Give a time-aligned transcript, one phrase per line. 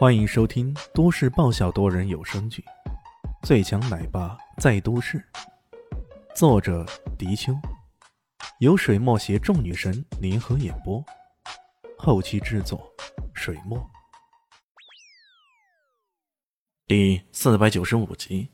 [0.00, 2.64] 欢迎收听都市爆笑多人有声剧
[3.46, 5.18] 《最强奶爸在都市》，
[6.34, 6.86] 作者：
[7.18, 7.52] 迪秋，
[8.60, 11.04] 由水墨携众女神联合演播，
[11.98, 12.90] 后期制作：
[13.34, 13.78] 水墨。
[16.86, 18.48] 第四百九十五集，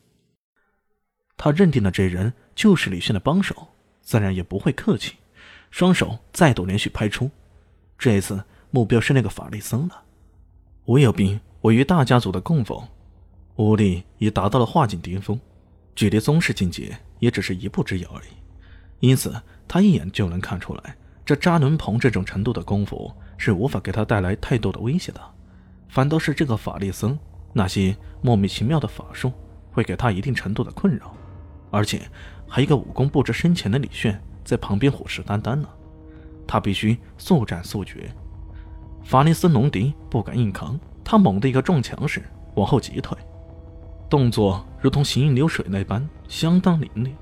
[1.36, 3.68] 他认定了这人就是李炫的帮手，
[4.02, 5.14] 自然也不会客气，
[5.70, 7.30] 双手再度连续拍出，
[7.96, 10.02] 这次目标是那个法力僧了。
[10.86, 12.80] 吴有斌位于大家族的供奉，
[13.56, 15.36] 武力已达到了化境巅峰，
[15.96, 18.28] 距离宗师境界也只是一步之遥而已。
[19.00, 19.34] 因此，
[19.66, 25.20] 他一眼就能看出来，这扎伦鹏这种程度的功夫是无法给他带来太多的威胁的，
[25.88, 27.18] 反倒是这个法力僧
[27.52, 29.32] 那些莫名其妙的法术
[29.72, 31.12] 会给他一定程度的困扰，
[31.72, 32.08] 而且
[32.46, 35.68] 还一个武功不知深浅的李炫在旁边虎视眈眈呢，
[36.46, 38.08] 他必须速战速决。
[39.06, 42.20] 法尼斯龙迪不敢硬扛，他猛地一个撞墙时
[42.56, 43.16] 往后急退，
[44.10, 47.14] 动作如同行云流水那般相当凌厉。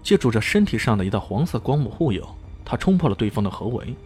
[0.00, 2.24] 借助着身体上的一道黄色光幕护佑，
[2.64, 3.96] 他冲破了对方的合围。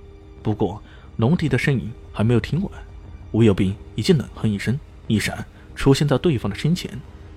[0.43, 0.83] 不过
[1.17, 2.71] 龙迪的身影还没有停稳，
[3.33, 6.91] 吴有斌已经冷哼一声，一闪出现在对方的身前，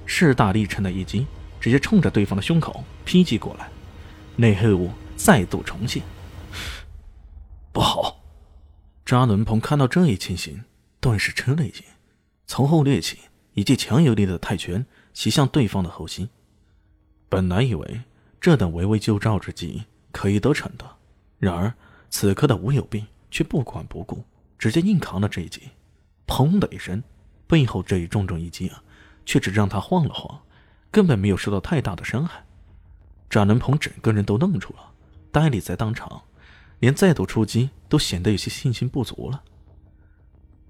[0.05, 1.27] 势大力沉的一击
[1.59, 3.67] 直接冲着对方的胸口劈击过来，
[4.37, 6.01] 内黑雾再度重现。
[7.73, 8.20] 不好！
[9.11, 10.63] 扎伦鹏看到这一情形，
[11.01, 11.83] 顿时吃了一惊，
[12.47, 13.19] 从后掠起，
[13.55, 16.29] 一记强有力的泰拳袭向对方的后心。
[17.27, 18.03] 本来以为
[18.39, 20.85] 这等围魏救赵之计可以得逞的，
[21.39, 21.73] 然而
[22.09, 24.23] 此刻的吴有病却不管不顾，
[24.57, 25.63] 直接硬扛了这一击。
[26.25, 27.03] 砰的一声，
[27.47, 28.81] 背后这一重重一击啊，
[29.25, 30.39] 却只让他晃了晃，
[30.89, 32.45] 根本没有受到太大的伤害。
[33.29, 34.93] 扎伦鹏整个人都愣住了，
[35.33, 36.21] 呆立在当场。
[36.81, 39.41] 连再度出击都显得有些信心不足了，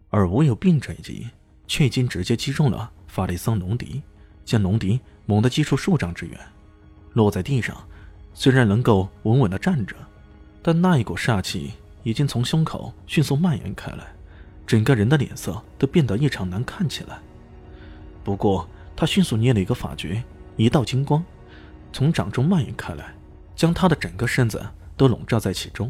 [0.09, 1.27] 而吴有病这一击
[1.67, 4.03] 却已经直接击中了法利桑龙迪，
[4.43, 6.37] 将龙迪猛地击出数丈之远，
[7.13, 7.75] 落在地上。
[8.33, 9.95] 虽然能够稳稳的站着，
[10.61, 11.71] 但那一股煞气
[12.03, 14.05] 已经从胸口迅速蔓延开来，
[14.67, 17.19] 整个人的脸色都变得异常难看起来。
[18.21, 18.67] 不过
[18.97, 20.21] 他迅速捏了一个法诀，
[20.57, 21.23] 一道金光
[21.93, 23.15] 从掌中蔓延开来，
[23.55, 24.61] 将他的整个身子
[24.97, 25.89] 都笼罩在其中。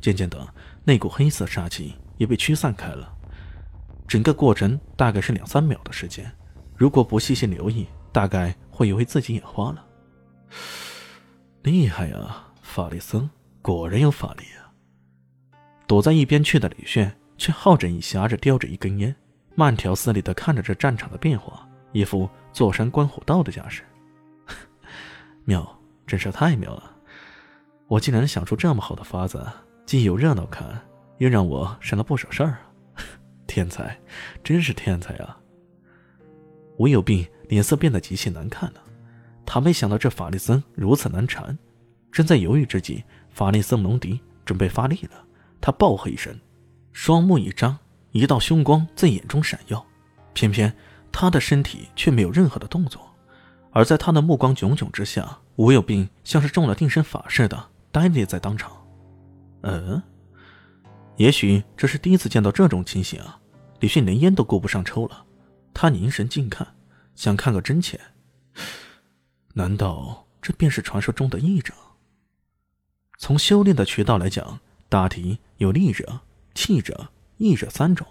[0.00, 3.12] 渐渐的，那股黑色杀气也被驱散开了。
[4.08, 6.30] 整个过程大概是两三秒的时间，
[6.76, 9.86] 如果不细心留意，大概会以为自己眼花了。
[11.62, 13.28] 厉害啊，法力僧
[13.62, 14.72] 果然有法力啊！
[15.86, 19.14] 躲在一边去的李炫却好整以暇着叼着一根烟，
[19.54, 23.84] 慢条斯理的看着这战场的变化，一副坐山观虎斗的架势。
[25.44, 26.96] 妙，真是太妙了！
[27.86, 29.46] 我竟然想出这么好的法子。
[29.90, 30.80] 既有热闹看，
[31.18, 32.60] 又让我省了不少事儿啊！
[33.48, 33.98] 天才，
[34.44, 35.36] 真是天才啊！
[36.76, 38.80] 吴有病脸色变得极其难看了。
[39.44, 41.58] 他没想到这法力僧如此难缠。
[42.12, 45.24] 正在犹豫之际，法力僧龙迪准备发力了。
[45.60, 46.38] 他暴喝一声，
[46.92, 47.76] 双目一张，
[48.12, 49.84] 一道凶光在眼中闪耀。
[50.34, 50.72] 偏偏
[51.10, 53.12] 他的身体却没有任何的动作，
[53.72, 58.70] 而在他的目光炯炯之下，吴有病像是中了定身法似的呆立在当场。
[59.62, 60.02] 嗯，
[61.16, 63.40] 也许这是第一次见到这种情形啊！
[63.80, 65.24] 李迅连烟都顾不上抽了，
[65.72, 66.66] 他凝神静看，
[67.14, 68.00] 想看个真切。
[69.54, 71.74] 难道这便是传说中的异者？
[73.18, 76.20] 从修炼的渠道来讲，大体有力者、
[76.54, 78.06] 气者、异者三种。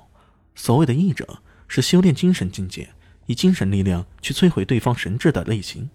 [0.54, 2.90] 所谓的异者，是修炼精神境界，
[3.26, 5.90] 以精神力量去摧毁对方神智的类型。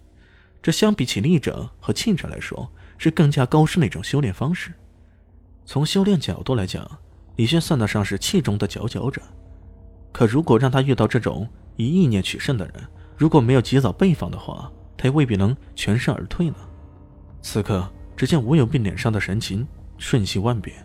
[0.61, 4.73] 这相比起力者和气者来说，是更加高深的一种修炼方式。
[5.65, 6.87] 从修炼角度来讲，
[7.35, 9.21] 李轩算得上是气中的佼佼者。
[10.11, 12.75] 可如果让他遇到这种以意念取胜的人，
[13.17, 16.55] 如果没有及早备防的话，他也未必能全身而退呢。
[17.41, 19.67] 此刻，只见吴有病脸上的神情
[19.97, 20.77] 瞬息万变，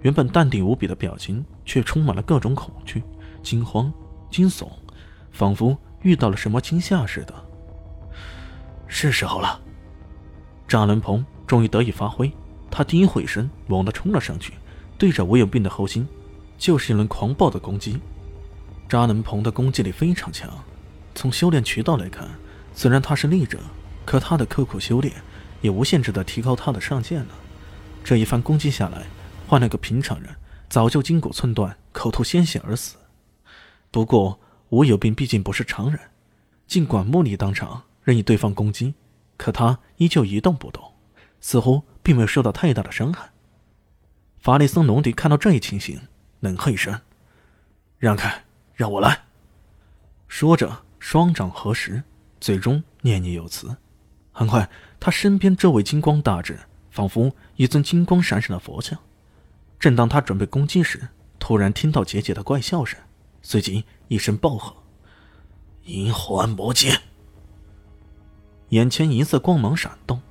[0.00, 3.02] 原本淡定无比的表情却充满了各种恐惧、
[3.42, 3.92] 惊慌、
[4.30, 4.68] 惊悚，
[5.32, 7.34] 仿佛遇到了什么惊吓似的。
[8.86, 9.60] 是时候了，
[10.68, 12.32] 张伦鹏终于得以发挥。
[12.72, 14.54] 他低呼一声，猛地冲了上去，
[14.96, 16.08] 对着吴有病的后心，
[16.56, 18.00] 就是一轮狂暴的攻击。
[18.88, 20.50] 扎能鹏的攻击力非常强，
[21.14, 22.26] 从修炼渠道来看，
[22.74, 23.58] 虽然他是力者，
[24.06, 25.12] 可他的刻苦修炼
[25.60, 27.28] 也无限制的提高他的上限了。
[28.02, 29.04] 这一番攻击下来，
[29.46, 30.34] 换了个平常人，
[30.70, 32.96] 早就筋骨寸断、口吐鲜血而死。
[33.90, 34.40] 不过
[34.70, 36.00] 吴有病毕竟不是常人，
[36.66, 38.94] 尽管目力当场任意对方攻击，
[39.36, 40.82] 可他依旧一动不动。
[41.42, 43.30] 似乎并没有受到太大的伤害。
[44.38, 46.00] 法利森龙迪看到这一情形，
[46.40, 46.98] 冷喝一声
[47.98, 48.44] ：“让开，
[48.74, 49.24] 让我来！”
[50.26, 52.02] 说着，双掌合十，
[52.40, 53.76] 最终念念有词。
[54.32, 54.68] 很快，
[54.98, 56.56] 他身边周围金光大炽，
[56.90, 58.98] 仿佛一尊金光闪闪的佛像。
[59.78, 61.08] 正当他准备攻击时，
[61.38, 62.98] 突然听到姐姐的怪笑声，
[63.42, 64.74] 随即一声暴喝
[65.84, 67.00] ：“银环魔剑！”
[68.70, 70.22] 眼前银色光芒闪动，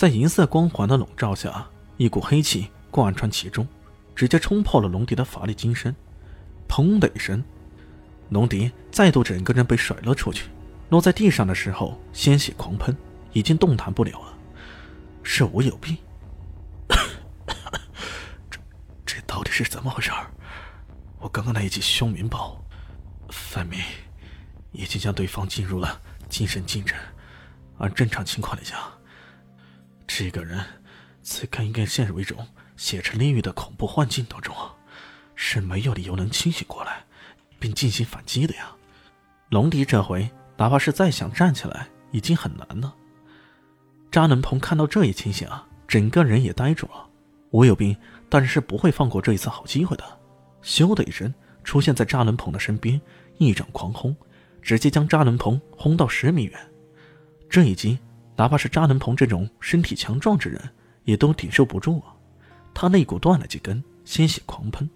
[0.00, 1.68] 在银色光环的笼罩下，
[1.98, 3.68] 一股黑气贯穿其中，
[4.16, 5.94] 直接冲破了龙迪的法力金身。
[6.66, 7.44] 砰的一声，
[8.30, 10.48] 龙迪再度整个人被甩了出去，
[10.88, 12.96] 落在地上的时候鲜血狂喷，
[13.34, 14.32] 已经动弹不了了。
[15.22, 15.94] 是我有病？
[18.48, 18.58] 这
[19.04, 20.10] 这到底是怎么回事？
[21.18, 22.58] 我刚刚那一记凶名爆，
[23.28, 23.78] 分明
[24.72, 26.00] 已经将对方进入了
[26.30, 26.96] 精神禁阵。
[27.76, 28.78] 按正常情况来讲，
[30.12, 30.62] 这个人
[31.22, 32.46] 此刻应该陷入一种
[32.76, 34.54] 血池炼狱的恐怖幻境当中，
[35.34, 37.04] 是没有理由能清醒过来，
[37.58, 38.70] 并进行反击的呀。
[39.50, 40.28] 龙迪这回
[40.58, 42.94] 哪怕是再想站起来，已经很难了。
[44.10, 47.08] 扎能鹏看到这一情形啊，整个人也呆住了。
[47.52, 47.96] 吴有兵
[48.28, 50.04] 当然是不会放过这一次好机会的，
[50.62, 51.32] 咻的一声
[51.64, 53.00] 出现在扎能鹏的身边，
[53.38, 54.14] 一掌狂轰，
[54.60, 56.60] 直接将扎能鹏轰到十米远。
[57.48, 57.98] 这一击，
[58.40, 60.58] 哪怕是扎能鹏这种身体强壮之人，
[61.04, 62.16] 也都抵受不住啊！
[62.72, 64.88] 他肋骨断了几根，鲜血狂喷，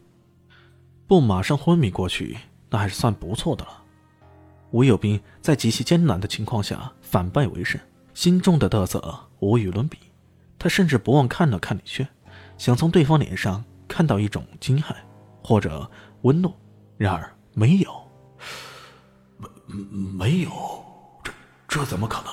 [1.06, 2.38] 不马上昏迷过去，
[2.70, 3.82] 那还是算不错的了。
[4.70, 7.78] 吴有兵在极其艰难的情况下反败为胜，
[8.14, 9.98] 心中的得瑟无与伦比。
[10.58, 12.08] 他甚至不忘看了看李炫，
[12.56, 14.94] 想从对方脸上看到一种惊骇
[15.42, 15.90] 或者
[16.22, 16.50] 温怒，
[16.96, 18.10] 然而没有，
[19.66, 20.50] 没没有，
[21.22, 21.30] 这
[21.68, 22.32] 这怎么可能？